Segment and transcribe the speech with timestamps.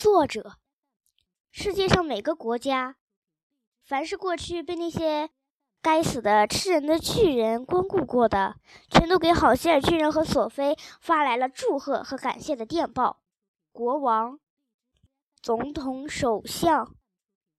[0.00, 0.54] 作者：
[1.50, 2.96] 世界上每个国家，
[3.82, 5.28] 凡是过去被那些
[5.82, 8.56] 该死的吃人的巨人光顾过的，
[8.90, 13.20] 全都给好心尔巨人和索菲发来了祝贺和感谢的电报。
[13.72, 14.40] 国王、
[15.42, 16.94] 总统、首相、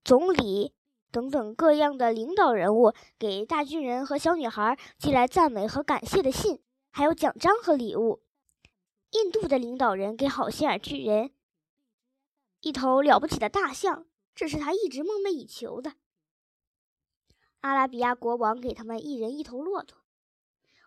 [0.03, 0.73] 总理
[1.11, 8.23] 等等各样的领导人物给大巨人和小女孩寄来赞美和感谢的信，还有奖章和礼物。
[9.11, 11.29] 印度的领导人给好心尔巨人。
[12.61, 15.95] 一头了不起的大象，这是他一直梦寐以求的。
[17.61, 19.99] 阿拉比亚国王给他们一人一头骆驼，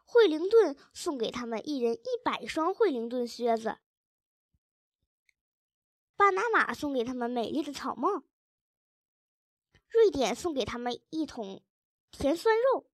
[0.05, 3.79] 惠灵顿送给他们一人一百双惠灵顿靴子，
[6.17, 8.23] 巴拿马送给他们美丽的草帽，
[9.89, 11.63] 瑞典送给他们一桶
[12.11, 12.89] 甜酸肉，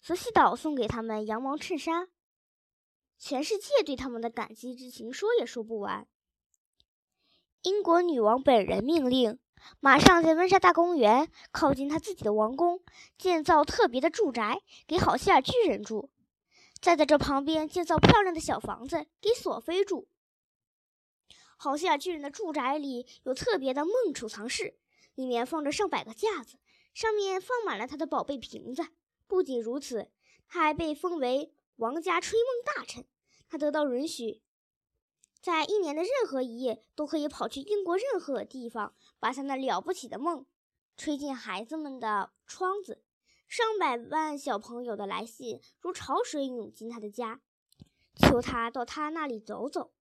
[0.00, 2.10] 泽西岛送给他们羊毛衬衫。
[3.18, 6.06] 全世界对他们的感激之情说也说不完。
[7.66, 9.40] 英国女王本人命令，
[9.80, 12.80] 马上在温莎大公园靠近她自己的王宫
[13.18, 16.08] 建造特别的住宅给好希尔巨人住，
[16.80, 20.06] 再在这旁边建造漂亮的小房子给索菲住。
[21.56, 24.78] 好希尔巨人的住宅里有特别的梦储藏室，
[25.16, 26.58] 里面放着上百个架子，
[26.94, 28.86] 上面放满了他的宝贝瓶子。
[29.26, 30.08] 不仅如此，
[30.46, 33.04] 他还被封为王家吹梦大臣，
[33.48, 34.40] 他得到允许。
[35.46, 40.44] 在一年的任何一夜，都可以跑去英国任何地方，把他那了不起的梦
[40.96, 43.04] 吹进孩子们的窗子。
[43.46, 47.40] 上百万小朋友的来信如潮水涌进他的家，
[48.16, 49.92] 求他到他那里走走。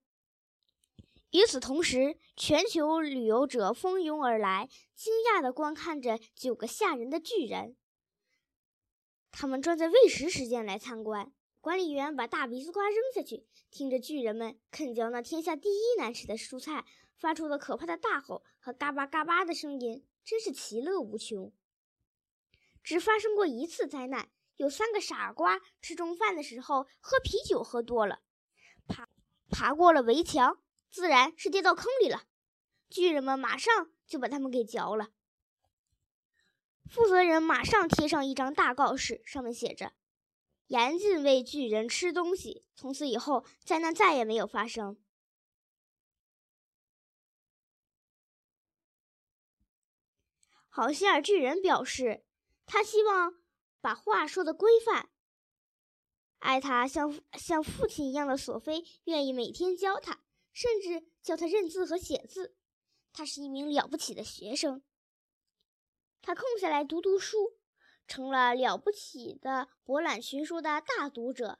[1.29, 7.77] 与此同时，全球旅游者蜂拥而来，惊讶地观看着九个吓人的巨人。
[9.29, 11.31] 他们专在喂食时间来参观。
[11.65, 16.85] 管理员把大鼻子瓜扔下去，听着巨人们啃嚼那天下第一难吃的蔬菜，
[17.17, 21.51] 发出了可怕的大吼和嘎巴嘎巴的声音，真是其乐无穷。
[22.83, 28.19] 只发生过一次灾难，有三个傻瓜吃中饭的时候喝啤酒喝多了，
[28.87, 29.09] 爬
[29.49, 30.61] 爬过了围墙，
[30.91, 32.27] 自然是跌到坑里了。
[32.91, 35.09] 巨人们马上就把他们给嚼了。
[36.87, 39.93] 负责人马上贴上一张大告示，上面写着。
[40.67, 42.65] 严禁喂巨人吃东西。
[42.75, 44.97] 从此以后，灾难再也没有发生。
[50.67, 52.25] 好心眼巨人表示，
[52.65, 53.35] 他希望
[53.79, 55.09] 把话说的规范。
[56.39, 62.57] 爱他像像父亲一样的索菲愿意每天教他，甚至教他认字和写字。
[63.13, 64.83] 他是一名了不起的学生。
[66.21, 67.57] 他空下来读读书。
[68.07, 71.59] 成了了不起的博览群书的大读者，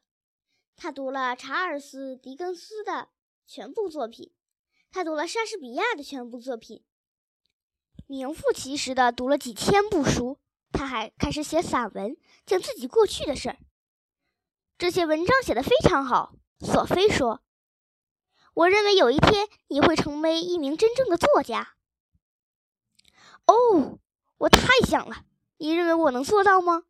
[0.76, 3.10] 他读了查尔斯·狄更斯的
[3.46, 4.34] 全部作品，
[4.92, 6.84] 他读了莎士比亚的全部作品，
[8.08, 10.40] 名副其实的读了几千部书。
[10.72, 13.58] 他还开始写散文，讲自己过去的事儿。
[14.78, 17.42] 这些文章写得非常好，索菲说
[18.54, 21.78] ：“我认为有一天你会成为一名真正的作家。”
[23.48, 24.00] 哦，
[24.38, 25.24] 我太想了。
[25.58, 26.84] 你认为我能做到吗？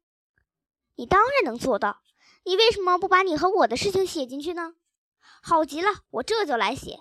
[0.95, 2.01] 你当然能做到。
[2.43, 4.75] 你为什么不把你和我的事情写进去呢？
[5.41, 6.99] 好极了，我这就来写。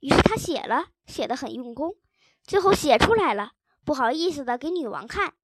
[0.00, 1.96] 于是他写了，写得很用功，
[2.44, 3.52] 最后写出来了，
[3.84, 5.34] 不好意思的给女王看。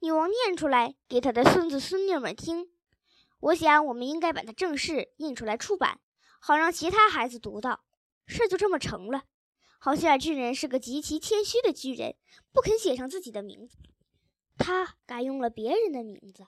[0.00, 2.70] 女王念出来给她的孙子孙女们听。
[3.40, 6.00] 我想，我们应该把它正式印出来出版，
[6.40, 7.84] 好让其他孩子读到。
[8.26, 9.24] 事就这么成了。
[9.78, 12.16] 好心眼巨人是个极其谦虚的巨人，
[12.52, 13.78] 不肯写上自己的名字。
[14.60, 16.46] 他改用了别人的名字。